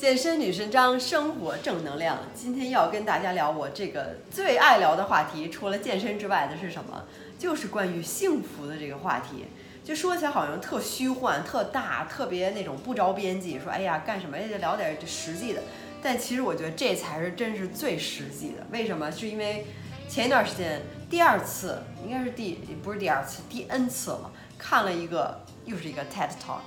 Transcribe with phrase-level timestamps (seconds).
[0.00, 2.20] 健身女神张，生活正能量。
[2.34, 7.04] 今天要跟大家聊我这个最爱聊的话题，除了健身之外的是什么？
[7.38, 9.44] 就是关于幸福的这个话题。
[9.84, 13.58] 就说起来好像特虚幻、特大、特别那种不着边际。
[13.58, 15.62] 说哎呀，干什么也得聊点实际的。
[16.00, 18.66] 但其实我觉得这才是真是最实际的。
[18.72, 19.12] 为什么？
[19.12, 19.66] 是因为
[20.08, 20.80] 前一段时间
[21.10, 26.62] 第二次，应该是第不是第二次，第 N 次了，看了一个又是一个 TED Talk。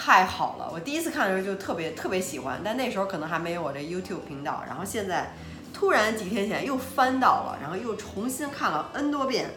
[0.00, 0.70] 太好了！
[0.72, 4.62] 我第一次看的时候就特别特别喜欢，但那时候可能还没有我这 YouTube 频道。
[4.68, 5.32] 然后现在
[5.74, 9.50] 突然几天前又翻到了，然后又重新看了 N 多遍，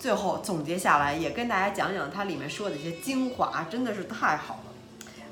[0.00, 4.72] 最后总结下来也跟大家讲讲它里面说的一些精华，真的是太好了。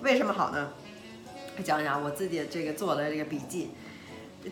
[0.03, 0.69] 为什么好呢？
[1.65, 3.73] 讲讲我自己这个做的这个笔记。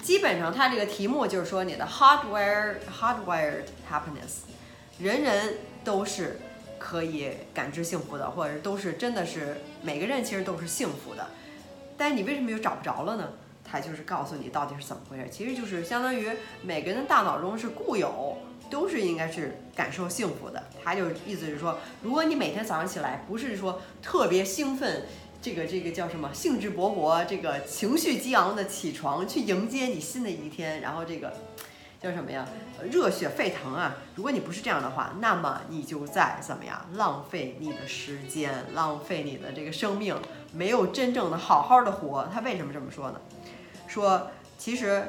[0.03, 4.43] 基本上它这个题目就是说你的 hardware hardwired happiness，
[4.99, 6.41] 人人都是。
[6.79, 11.29] 可以感知幸福的，或者都是真的是每个人其实都是幸福的，
[11.97, 13.29] 但是你为什么又找不着了呢？
[13.65, 16.31] 他就是告诉你到底是怎么回事，其实就是相当于
[16.63, 18.39] 每个人的大脑中是固有
[18.71, 20.63] 都是应该是感受幸福的。
[20.83, 25.05] 他就意思是说，如果你每天早上起来不是说特别兴奋，
[25.43, 31.33] 这个这个叫什么兴致勃勃，这个情绪激昂的起床去迎接你新的一天，然后这个。
[32.01, 32.47] 叫什么呀？
[32.93, 33.97] 热血沸腾啊！
[34.15, 40.17] 如果你不是这样的话，那么你就在怎么样浪费你的时间，浪费你的这个生命，
[40.53, 42.29] 没有真正的好好的活。
[42.33, 43.21] 他为什么这么说呢？
[43.89, 45.09] 说其实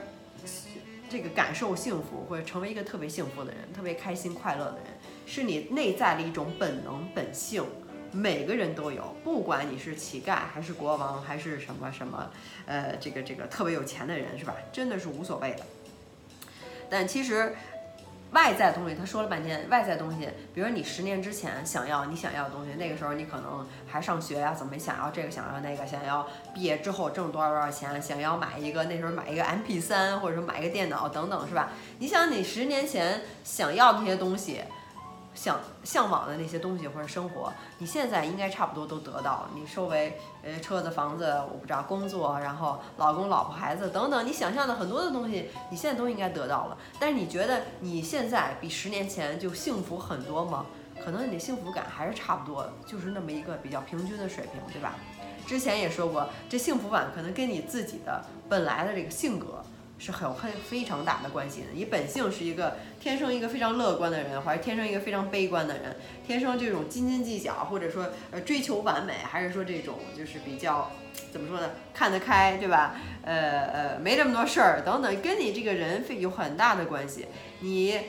[1.08, 4.86] 这个感受幸福或者成为一个特别幸福的人，特别开心快乐的人，
[5.28, 7.64] 是你内在的一种本能本性，
[8.12, 12.32] 每个人都有，不管你是乞丐还是国王还是什么什么，
[12.66, 14.56] 呃，这个这个特别有钱的人是吧？
[14.72, 15.64] 真的是无所谓的。
[16.90, 17.56] 但其实，
[18.32, 31.72] 外在东西他说了半天，外在东西，比如你十年之前想要你想要的东西，那个时候你可能还上学呀，怎么想要这个想要那个，想要毕业之后挣多少多少钱，想要买一个那时候买一个 MP 三，或者说买一个电脑等等，是吧？
[32.00, 34.62] 你想你十年前想要那些东西。
[35.34, 39.50] 向向往的那些东西或者生活，你现在应该差不多都得到了。
[39.56, 46.78] 你周围呃车子房子，我不知道工作，然后老公老婆孩子等等，你想象的很多的东西，你现在都应该得到了。
[47.00, 50.66] 但是你觉得你现在比十年前就幸福很多吗？
[51.04, 54.96] 可能你的幸福感还是差不多，就是那么一个比较平均的水平，对吧？
[55.48, 59.64] 之前也说过，这幸福感可能跟你自己的本来的这个性格。
[60.00, 61.68] 是很很非常大的关系的。
[61.74, 65.98] 你本性是一个天生一个非常乐观的人，还是天生一个非常悲观的人？
[66.26, 70.92] 天生这种斤斤计较，或者说呃追求完美，还是说这种就是比较
[71.32, 71.70] 怎么说呢？
[71.94, 72.96] 看得开，对吧？
[73.24, 77.28] 呃呃，没这么多事儿等等，跟你这个人有很大的关系。
[77.60, 78.00] 你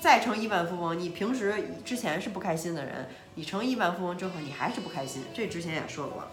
[0.00, 5.24] 再成亿万富翁，你平时之前是不开心的人，你成亿万富翁之后，你还是不开心。
[5.34, 6.24] 这之前也说过。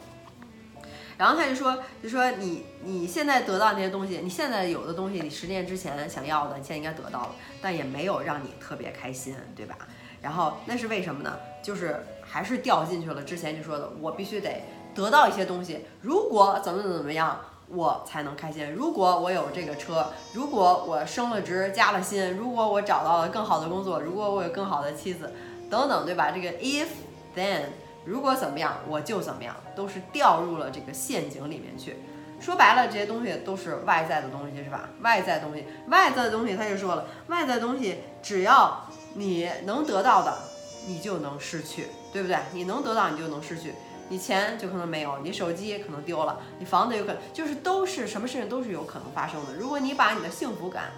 [1.18, 9.78] 然后他就说，就说你你现在得到那些东西，你现在有的东西，你十年之前想要的，你现在应该得到了，但也没有让你特别开心，对吧？
[10.22, 11.38] 然后那是为什么呢？
[11.64, 17.40] 就是还是掉进去了之前就说的，我必须得得到一些东西，如果怎么怎么怎么样，
[17.70, 18.74] 我才能开心。
[18.74, 25.32] 如果我有这个车，如果我升了职加了薪，如果我找到了更好的工作，如果我有更好的妻子，
[25.70, 26.32] 等等，对吧？
[26.32, 26.88] 这个 if
[27.36, 27.62] then。
[28.06, 31.98] 如果怎么样，我就怎么样，都是掉入了这个陷阱里面去。
[32.40, 34.90] 说白了，这些东西都是外在的东西，是吧？
[35.02, 40.38] 外在东西，外在的东西，他就说了，外在东西只要你能得到的，
[40.86, 42.38] 你就能失去，对不对？
[42.52, 43.74] 你能得到，你就能失去。
[44.10, 49.56] 你钱就可能没有，你手机也可能丢了，你房子有可能，就是都是什么事情都是有可能发生的。
[49.56, 50.92] 如果你把你的幸福感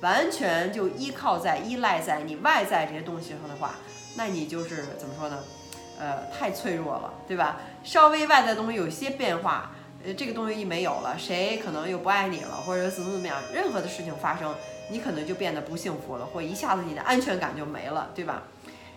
[0.00, 3.74] 完全就依靠在、依赖在你外在这些东西上的话，
[4.16, 5.38] 那你就是怎么说呢？
[5.98, 7.60] 呃，太脆弱了，对吧？
[7.82, 9.72] 稍微外在东西有些变化，
[10.04, 14.54] 呃，这个东西一没有了，谁可能又不爱你了，或者怎么怎么样，任何的事情发生，
[14.90, 18.44] 你可能就变得不幸福了，或一下子你的安全感就没了，对吧？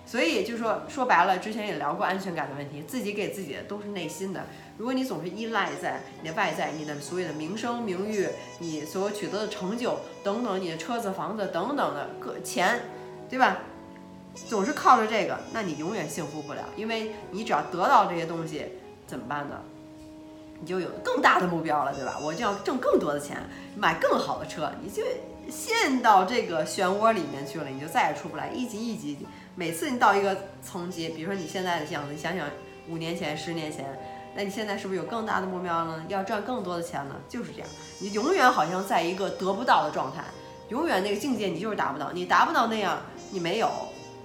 [0.04, 4.46] 所以就说说白了，之前也聊过安全感的问题，自己给自己的都是内心的。
[4.78, 8.28] 如果你总是依赖在你的外在，你的所谓的名声、名誉，
[8.60, 12.82] 你所取得的成就等等，你的车子、房子等等的各钱，
[13.30, 13.60] 对吧？
[14.48, 18.66] 总是靠着这个，那你永远幸福不了，因为你只要得到这些东西，
[19.06, 19.56] 怎么办呢？
[20.60, 22.20] 你就有更大的目标了，对吧？
[22.22, 23.38] 我就要挣更多的钱，
[23.76, 25.02] 买更好的车，你就
[25.50, 28.50] 陷到这个漩涡里面去了，你就再也出不来。
[28.50, 29.18] 一级一级，
[29.56, 32.48] 每次你到一个层级，比如说你现在的样子，你想想
[32.88, 33.86] 五年前、十年前，
[34.36, 36.06] 那你现在是不是有更大的目标呢？
[36.08, 37.16] 要赚更多的钱呢？
[37.28, 37.68] 就是这样，
[38.00, 40.24] 你永远好像在一个得不到的状态，
[40.70, 43.02] 永远那个境界你就是达不到，你达不到那样，
[43.32, 43.68] 你没有。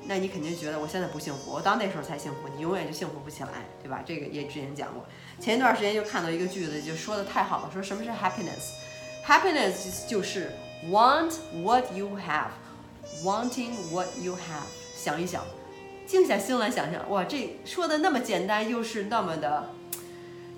[0.09, 4.03] 那你肯定觉得我现在不幸福，我到那时候才幸福，你永远就幸福不起来，对吧？
[4.07, 5.05] 这个也之前讲过。
[5.41, 10.53] 前一段时间就看到一个句子，就说的太好了，说什么是 happiness？happiness 就是
[10.89, 11.33] want
[11.63, 14.69] what you have，wanting what you have。
[14.97, 15.43] 想一想，
[16.07, 19.71] 静下心来想想，哇，这说的那么简单，又是那么的，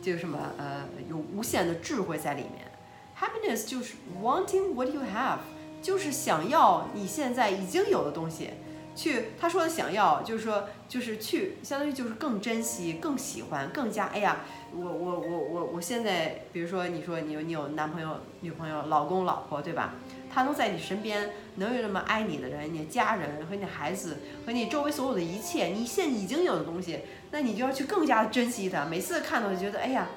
[0.03, 2.71] 就什么呃，有无限的智慧在里面。
[3.19, 5.39] happiness 就是 wanting what you have，
[5.83, 8.51] 就是想要你现在已经有的东西。
[8.99, 14.39] 去，他说的想要，就是说，就是去，相当于就是更珍惜、更喜欢、更加，哎呀，
[14.75, 19.95] 我我我我我现在，比如说你说你有你有男朋友、女朋友、老公、老婆，对吧？
[20.29, 26.99] 他能在你身边，能有那么爱你的人，你的家人和你的孩子和你周围所有的一切，你现已经有的东西，
[27.31, 28.85] 那你就要去更加珍惜它。
[28.85, 30.09] 每次看到就觉得，哎呀。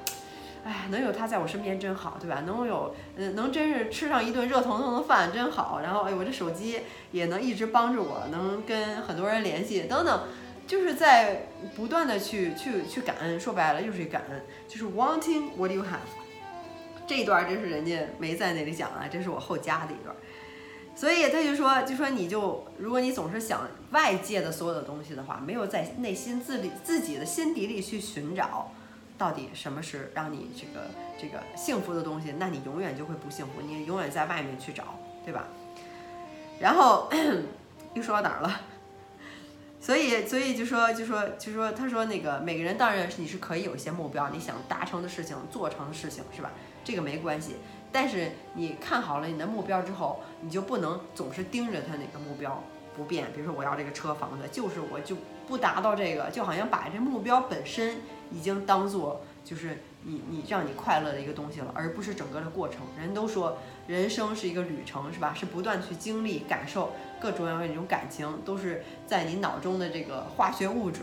[0.63, 2.43] 哎，能有他在我身边真好，对吧？
[2.45, 5.79] 能有，嗯，能真是吃上一顿热腾腾的饭真好。
[5.81, 6.81] 然后，哎，我这手机
[7.11, 10.21] 也能一直帮着我，能跟很多人联系，等等，
[10.67, 13.39] 就是在不断的去去去感恩。
[13.39, 15.97] 说白了，就是感恩，就是 wanting what you have。
[17.07, 20.15] 这一段真是人家没在那里讲啊，这是我后加的一段。
[20.93, 28.71] 所以他就说，就说你就，如果你总是想外界的所有的东西的话，没有在内心自里自己的心底里去寻找。
[29.21, 32.33] 到底什么是让你这个这个幸福的东西？
[32.39, 35.45] 那你永远就会不幸福，你永远在外面去找，对吧？
[36.59, 37.07] 然后
[37.93, 38.61] 又说到哪儿了？
[39.79, 46.49] 所以，所以就说，就说，就说，他说那个每个人当然你是可以有一些目标，你想达成的事情，做成的事情，是吧？
[46.83, 47.57] 这个没关系。
[47.91, 52.63] 但是你看好了你的目标之后，你就不能总是盯着他那个目标
[52.95, 53.27] 不变。
[53.33, 55.15] 比如说我要这个车房子，就是我就
[55.47, 57.97] 不达到这个，就好像把这目标本身。
[58.33, 62.77] 已经当做就是你你让你快乐的一个东西了，而不是整个的过程。
[62.97, 63.57] 人都说
[63.87, 65.33] 人生是一个旅程，是吧？
[65.37, 71.01] 是不断去经历、感受各种各样的一种感情，都是在你脑中的这个化学物质。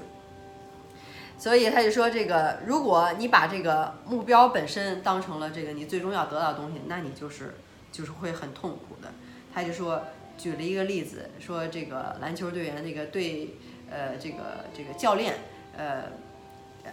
[1.36, 7.56] 所以他就说，这个如果你把这个目标本身当成了这个你最终要得到的东西，那你就是
[7.92, 9.12] 就是会很痛苦的。
[9.52, 10.02] 他就说
[10.38, 13.56] 举了一个例子，说这个篮球队员那个对
[13.90, 15.34] 呃这个这个教练
[15.76, 16.04] 呃。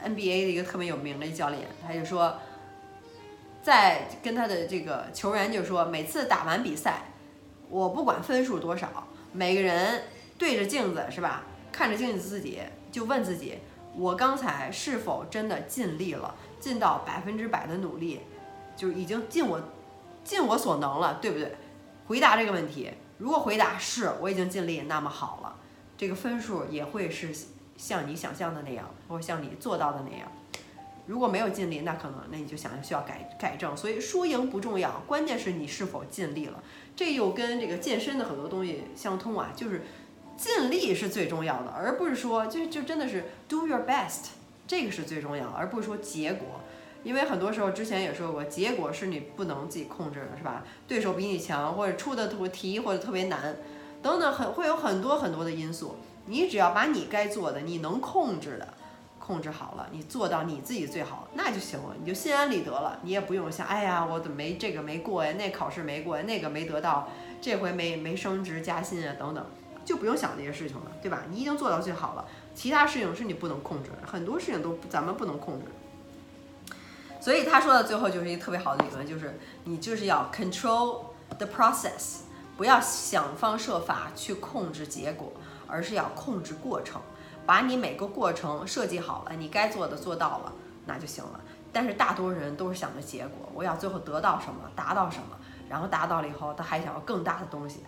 [0.04, 2.38] NBA 的一个特别有名的教练，他就说，
[3.64, 7.14] 在跟他的这个球员就说，每次打完比赛，
[7.70, 10.04] 我不管分数多少，每个人
[10.38, 12.60] 对着镜子是吧，看着镜子自己
[12.92, 13.60] 就问自己，
[13.96, 18.20] 我刚才是否真的尽力了，尽到百分之百的努力，
[18.76, 19.62] 就已经尽我
[20.26, 21.56] 尽我所能了，对不对？
[22.08, 25.56] 回答这个问题，如果回答是我已经尽力，那么好了，
[25.98, 27.34] 这个分数也会是。
[27.78, 30.32] 像你想象的那样，或像你做到的那样，
[31.08, 33.76] 如果没有尽力，那可能那你就想需要改改正。
[33.76, 36.64] 所以输赢不重要，关键是你是否尽力了。
[36.96, 39.82] 这又跟这个健身的很多东西相通啊，就是
[40.38, 44.28] 尽力是最重要的，而不是说就就真的是 do your best，
[44.66, 46.62] 这个是最重要，而不是说结果。
[47.06, 50.64] 因为很多时候之前也说过，结果是你不能自己控制的，是吧？
[50.88, 53.56] 对手比你强，或者出的题或者特别难，
[54.02, 55.98] 等等，很会有很多很多的因素。
[56.26, 58.74] 你只要把你该做的、你能控制的
[59.20, 62.98] 控制好了，你做到你自己最好，那就行了，你就心安理得了。
[63.04, 65.32] 你也不用想，哎呀，我怎么没这个没过呀？
[65.34, 66.24] 那考试没过呀？
[66.24, 67.08] 那个没得到，
[67.40, 69.16] 这回没没升职加薪啊？
[69.20, 69.46] 等等，
[69.86, 71.22] 就不用想这些事情了，对吧？
[71.30, 72.26] 你已经做到最好了，
[72.56, 75.66] 其他事情是你不能控制的，很多事情都咱们不能控制。
[77.26, 81.06] 所以他说的最后就是一个特别好的理论，就是你就是要 control
[81.40, 82.18] the process，
[82.56, 85.34] 不要想方设法去控制结果。
[85.68, 87.02] 而是要控制过程，
[87.44, 90.54] 把你每个过程设计好了，你该做的做到了，
[90.86, 91.42] 那就行了。
[91.74, 95.36] 但是大多数人都是想着结果，我要最后得到什么，达到什么，
[95.68, 97.80] 然后达到了以后，他还想要更大的东西，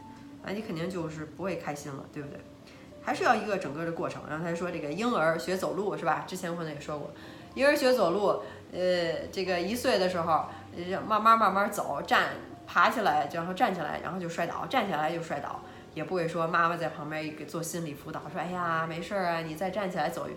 [0.43, 2.39] 那你肯定就是不会开心了，对不对？
[3.03, 4.23] 还是要一个整个的过程。
[4.27, 6.25] 然后他说这个婴儿学走路是吧？
[6.27, 7.11] 之前我可能也说过，
[7.55, 10.45] 婴儿学走路，呃，这个一岁的时候，
[11.07, 12.29] 慢慢慢慢走，站，
[12.65, 15.61] 爬起来，然后站起来，然后就摔倒，站起来又摔倒。
[15.93, 20.27] 也不会说妈妈在旁边给做心理辅导，说哎呀没事儿啊，你再站起来走，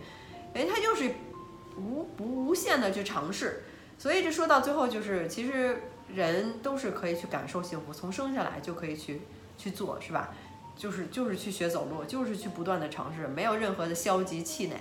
[0.55, 1.11] 哎他就是
[1.77, 3.65] 无不无限的去尝试，
[3.99, 5.83] 所以这说到最后就是其实
[6.15, 9.21] 人都是可以去感受幸福，从生下来就可以去
[9.59, 10.31] 去做，是吧？
[10.75, 14.77] 就是就是去学走路，就是去不断的尝试，没有任何的消极气馁，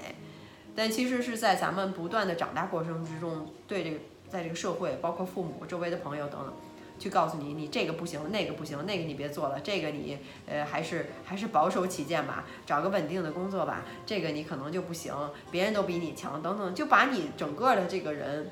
[0.79, 3.97] 但其实是在咱们不断的长大过程之中，对这个
[4.29, 6.53] 在这个社会，包括父母周围的朋友等等。
[6.97, 10.17] 去告诉你，你这个不行，那个不行，那个你别做了，这个你
[10.47, 15.13] 呃还是还是保守起见吧，找个稳定的工作吧，这个你可能就不行，
[15.51, 18.49] 别人都比你强，等等，就把你整个的这个人，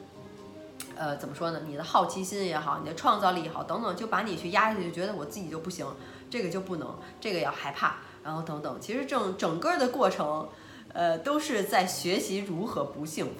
[0.97, 1.61] 呃怎么说呢？
[1.65, 5.85] 你的好奇心也好，你的创造力也好，等等，就把你去压下去，觉得我自己就不行，
[6.29, 8.77] 这个就不能，这个要害怕，然后等等。
[8.81, 10.47] 其实整整个的过程，
[10.97, 13.33] 呃，都是在学习如何不幸福。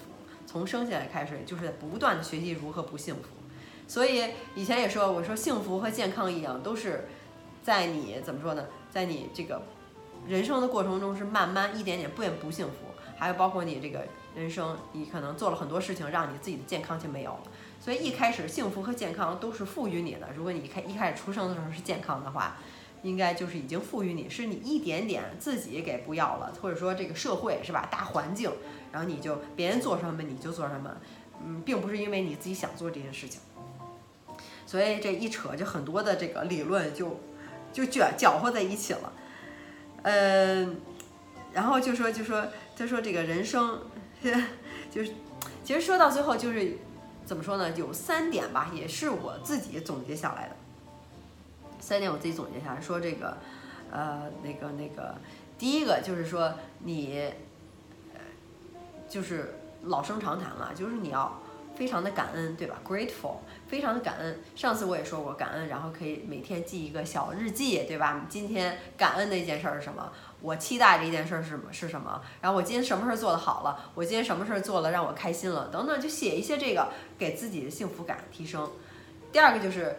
[0.45, 3.29] 从生下来开始，就是在不断的学习如何不幸福。
[3.87, 7.07] 所以以前也说，我说幸福和健康一样，都是
[7.63, 8.63] 在你怎么说呢？
[8.91, 9.59] 在你这个
[10.27, 12.73] 人生的过程中是慢慢一点点变不幸福。
[13.17, 17.41] 还有包括你这个人生，你可能做了很多事情，让你自己的健康就没有了。
[17.79, 20.29] 所以一开始幸福和健康都是赋予你的。
[20.35, 22.57] 如果你开一开始出生的时候是健康的话，
[23.03, 27.87] 应该就是已经赋予你，是你一点点自己给不要了，或者说这个社会是吧？
[27.91, 28.51] 大环境，
[28.91, 30.97] 然后你就别人做什么你就做什么，
[31.45, 33.39] 嗯，并不是因为你自己想做这件事情。
[34.65, 37.19] 所以这一扯就很多的这个理论就
[37.71, 39.13] 就卷搅和在一起了，
[40.01, 40.81] 嗯，
[41.53, 43.81] 然后就说就说就说这个人生，
[44.91, 45.13] 就是
[45.63, 46.77] 其实说到最后就是
[47.25, 47.71] 怎么说呢？
[47.77, 50.55] 有三点吧，也是我自己总结下来的。
[51.87, 53.37] 三点我自己总结下来说这个，
[53.89, 55.15] 呃，那个那个，
[55.57, 57.31] 第一个就是说你，
[58.13, 58.19] 呃，
[59.07, 61.41] 就是老生常谈了，就是你要
[61.77, 63.37] 非常的感恩，对吧？Grateful。
[63.69, 68.25] 非常的感恩，上次我也说过感恩，然后可以每天记一个小日记，对吧？
[68.27, 70.11] 今天感恩的一件事是什么？
[70.41, 71.71] 我期待的一件事是什么？
[71.71, 72.21] 是什么？
[72.41, 73.91] 然后我今天什么事儿做得好了？
[73.95, 75.69] 我今天什么事儿做了让我开心了？
[75.69, 78.69] 等等，就写一些这个，给自己的幸福感提升。
[79.31, 79.95] 第二个就是。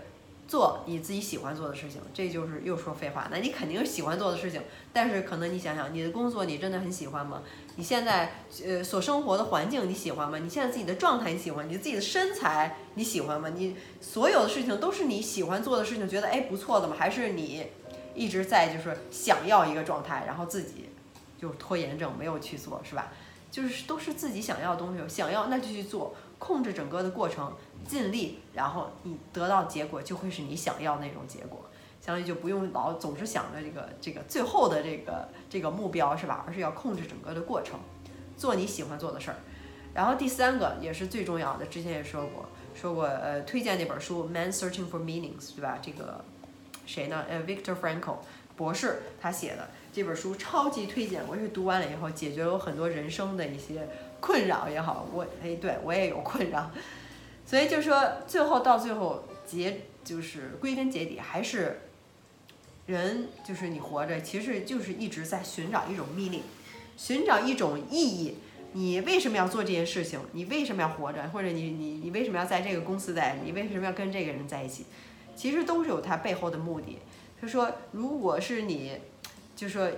[0.48, 3.28] 做你自己喜欢做的事情，这就是又说废话。
[3.30, 4.62] 那你肯定喜欢做的事情，
[4.94, 7.42] 但是可能你想想，你的工作你真的很喜欢吗？
[7.76, 8.32] 你现在
[8.64, 10.38] 呃所生活的环境你喜欢吗？
[10.38, 11.68] 你现在自己的状态你喜欢？
[11.68, 13.50] 你自己的身材你喜欢吗？
[13.54, 16.96] 你所有的事情都是你喜欢做的事情，觉得哎不错的吗？
[16.98, 17.66] 还是你
[18.14, 20.88] 一直在就是想要一个状态，然后自己
[21.38, 23.12] 就拖延症没有去做，是吧？
[23.50, 27.52] 就是都是自己想要的东西，想要那就去做，控制整个的过程。
[27.86, 31.64] 尽力，然后你得到结果就会是你想要那种结果，
[32.02, 36.44] 相当于就不用老总是想着这个这个最后的这个这个目标是吧？
[36.46, 37.78] 而是要控制整个的过程，
[38.36, 39.36] 做你喜欢做的事儿。
[39.94, 45.78] 然后第三个也是最重要的，之前也说过说过，呃，推荐那本书《Man Searching for Meanings》，对吧？
[45.80, 46.22] 这个
[46.84, 47.24] 谁呢？
[47.30, 48.16] 呃，Victor Frankl
[48.54, 53.88] 博士他写的这本书超级推荐，我是读完了以后解决了我很多人生的一些
[54.20, 56.70] 困扰也好，我哎对我也有困扰。
[57.46, 61.80] 所以就说，最后到最后结，就是归根结底还是
[62.86, 66.42] 人，就是你活着，其实就是一直在寻找一种目的
[66.96, 68.36] 寻找一种意义。
[68.72, 70.20] 你为什么要做这件事情？
[70.32, 71.26] 你为什么要活着？
[71.30, 73.38] 或者你你你为什么要在这个公司待？
[73.42, 74.84] 你为什么要跟这个人在一起？
[75.34, 76.98] 其实都是有它背后的目的。
[77.40, 78.98] 他说，如果是你，
[79.56, 79.88] 就说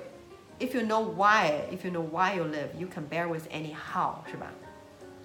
[0.60, 4.46] ，if you know why，if you know why you live，you can bear with any how，是吧？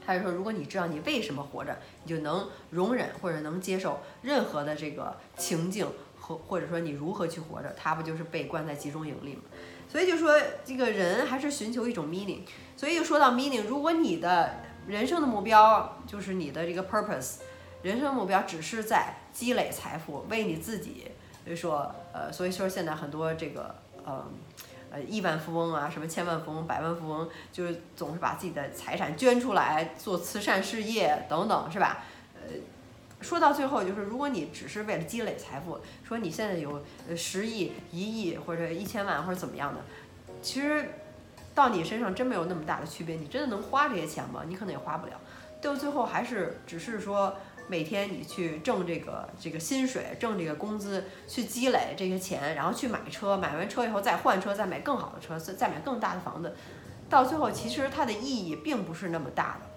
[0.08, 5.88] 他就说，如果你知道你为什么活着，你就能容忍或者能接受任何的这个情境
[6.20, 9.42] 和或者说你如何去活着，他不就是被关在集中营里吗？
[9.90, 12.42] 所以就说这个人还是寻求一种 meaning。
[12.78, 17.38] 所以又说到 meaning，如果你的人生的目标就是你的这个 purpose，
[17.82, 21.08] 人生目标只是在积累财富，为你自己，
[21.44, 23.74] 所以说呃，所以说现在很多这个
[24.06, 24.24] 呃。
[24.96, 32.06] 呃，亿万富翁啊，什么千万富翁、百万富翁，就是总是把自己的财产捐出来做慈善事业等等，是吧？
[32.34, 32.54] 呃，
[33.20, 36.82] 说到最后，就是如果你只是为了积累财富，说你现在有
[37.14, 39.82] 十亿、一亿或者一千万或者怎么样的，
[40.42, 40.92] 其实
[41.54, 43.18] 到你身上真没有那么大的区别。
[43.18, 44.44] 你真的能花这些钱吗？
[44.48, 45.20] 你可能也花不了。
[45.62, 47.36] 到最后还是只是说。
[47.68, 56.56] 每天你去挣这个这个薪水，挣这个工资，去积累这些钱，然后去买车，买完车以后再换车，再买更好的车，再再买更大的房子，
[57.10, 59.68] 到最后其实它的意义并不是那么大的。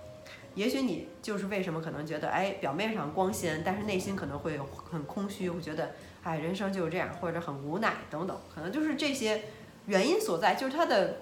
[0.55, 4.59] 也许你就是为什么可能觉得，哎，表面上光鲜，但是内心可能会
[4.91, 5.93] 很空虚，会觉得，
[6.25, 9.43] 哎，人生就是这样，或者很无奈等等，可能就是这些
[9.87, 11.19] 原因所在，就是它的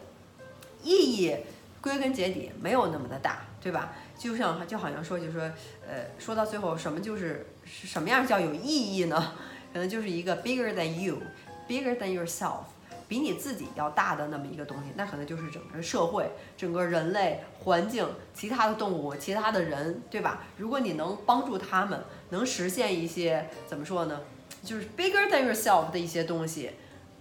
[0.82, 1.36] 意义
[1.82, 3.92] 归根结底没有那么的大，对吧？
[4.16, 5.42] 就像就好像说，就说，
[5.88, 9.32] 呃，说到最后，什么就是什么样叫有意义呢？
[9.72, 12.60] 可能就是一个 bigger than you，bigger than yourself，
[13.08, 20.44] 比你自己要大的那么一个东西，那可能就是整个社会、整个人类环境、其他的动物、其他的人，对吧？
[20.56, 24.20] 如果你能帮助他们，能实现一些怎么说呢？
[24.62, 26.70] 就是 bigger than yourself 的一些东西，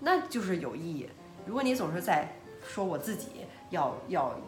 [0.01, 1.09] 那就是有意义。
[1.47, 3.29] 如果你总是在说我自己
[3.71, 4.39] 要要。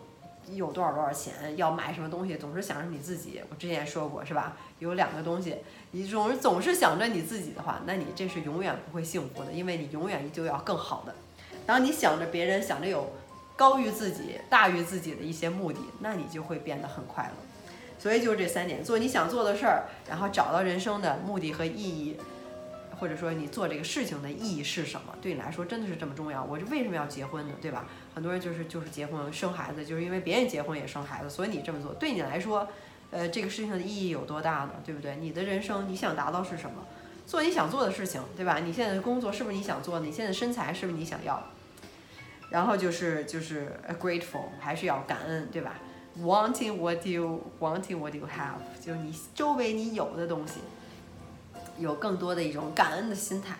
[0.53, 3.41] 有多少多少钱要买什么东西，总是想着你自己。
[3.49, 4.57] 我之前说过，是吧？
[4.79, 5.57] 有两个东西，
[5.91, 11.13] 你总是总是想着你自己的话，那你这是永远不会幸福的，因为你永远就要更好的。
[11.65, 13.11] 当你想着别人，想着有
[13.55, 17.33] 高于自己、大于自己的一些目的，那你就会变得很快乐。
[17.99, 22.15] 所以就是这三点：做你想做的事儿，然后找到人生的目的和意义，
[22.99, 25.15] 或者说你做这个事情的意义是什么？
[25.21, 26.43] 对你来说真的是这么重要？
[26.43, 27.53] 我是为什么要结婚呢？
[27.61, 27.85] 对吧？
[28.13, 32.67] 很多人就是就是结婚生孩子，就是因为别人结婚也生孩子，所以你这么做，对你来说，
[33.11, 34.71] 呃，这个事情的意义有多大呢？
[34.83, 35.15] 对不对？
[35.17, 36.85] 你的人生你想达到是什么？
[37.25, 38.59] 做你想做的事情，对吧？
[38.59, 40.05] 你现在的工作是不是你想做的？
[40.05, 41.43] 你现在身材是不是你想要？
[42.49, 45.75] 然后就是就是 grateful，还是要感恩，对吧
[46.17, 50.61] ？Wanting what you wanting what you have，就是你周围你有的东西，
[51.79, 53.55] 有更多的一种感恩的心态。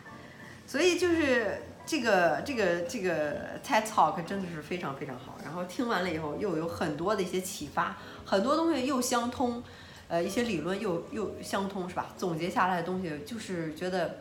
[0.66, 5.38] 所以就是这个这个这个 TED Talk 真的是非常非常好。
[5.44, 9.64] 然后听完了以后，又有很多的一些启发，很多东西又相通，
[10.08, 12.14] 呃，一些理论又又相通，是吧？
[12.18, 14.20] 总结下来的东西，就是觉得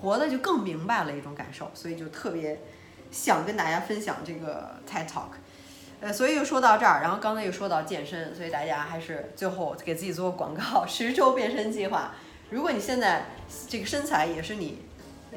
[0.00, 2.60] 活的就更明白了一种感受，所以就特别。
[3.10, 5.32] 想跟大家分享这个 TED Talk，
[6.00, 12.14] 呃，所以又说到这儿，然后刚才又说到健身，所以大家还是最后给自己做个广告：十周变身计划。
[12.52, 13.24] 如果你现在
[13.66, 14.76] 这个身材也是你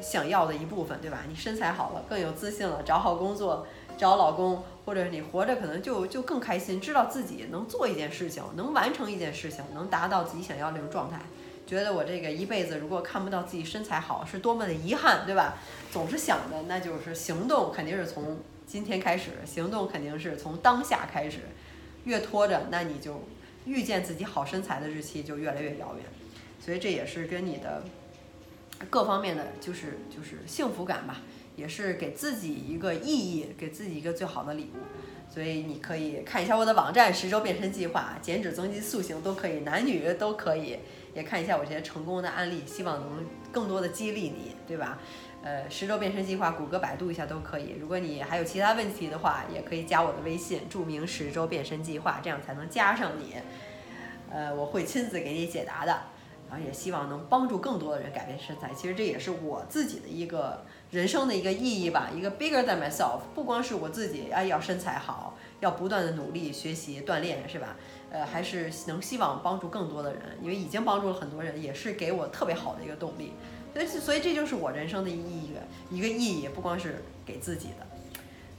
[0.02, 1.22] 想要的一部分，对吧？
[1.26, 11.18] 你身材好了，更有自信了，找好工作，找老公，或者你活着可能就就更开心，知道自己能做一件事情，能完成一件事情，能达到自己想要那种状态。
[11.66, 15.54] 觉得我这个一辈子如果看不到自己身材好，是多么的遗憾，对吧？
[15.90, 21.38] 总是想的，那就是行动肯定是从今天开始，行动肯定是从当下开始。
[22.04, 23.22] 越拖着，那你就
[23.64, 26.04] 遇见自己好身材的日期就越来越遥远。
[26.66, 27.80] 所以这也是跟你的
[28.90, 31.20] 各方面的就是就是幸福感吧，
[31.54, 35.32] 也是给自己一个意义，给自己一个最好的礼物。
[35.32, 40.80] 所以你可以看一下我的网站《十周变身计划》，减脂、增肌、塑形都可以，男女都可以。
[41.14, 44.98] 也看一下我这些成功的案例，希望能更多的激励你，对吧？
[45.44, 47.76] 呃，十周变身计划，谷歌、百度一下都可以。
[47.80, 53.36] 如果你还有其他问题的话，也可以加我的微信，注明“十周变身计划”，这样才能加上你。
[54.28, 55.96] 呃，我会亲自给你解答的。
[56.50, 58.72] 然后也希望能帮助更多的人改变身材。
[58.74, 63.20] 其实这也是我自己的一个人生的一个意义吧，一个 bigger than myself。
[63.34, 67.76] 不光是我自己，哎，要身材好，要不断的努力学习锻炼，是吧？
[68.10, 73.32] 呃，还是能希望帮助更多的人，因为已经帮助了很多人，也是给我特别好的一个动力。
[73.74, 75.50] 所以，所以这就是我人生的意义，
[75.90, 77.95] 一个意义，不光是给自己的。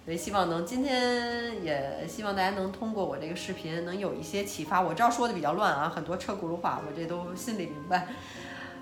[0.08, 4.80] 所以希望能今天也希望大家能通过我这个视频能有一些启发。
[4.80, 8.08] 我知道说的比较乱啊，很多车轱辘话，我这都心里明白。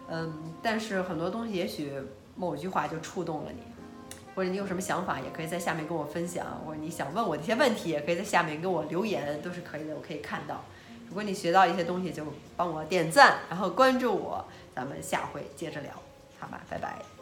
[0.08, 1.92] 嗯，但是很多东西也许
[2.36, 3.64] 某句话就触动了你，
[4.36, 10.64] 或者你有什么想法，也可以在下面跟我分享，或者你想问我的一些问题，也可以在下面跟我留言，都是可以的，我可以看到。
[11.08, 12.24] 如果你学到一些东西，就
[12.56, 15.92] 帮我点赞，然后关注我，咱们下回接着聊，
[16.40, 17.15] 好吧，拜拜。